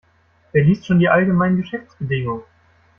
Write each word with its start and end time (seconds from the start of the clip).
Wer 0.51 0.63
liest 0.63 0.87
schon 0.87 0.97
die 0.97 1.09
allgemeinen 1.09 1.57
Geschäftsbedingungen? 1.57 2.41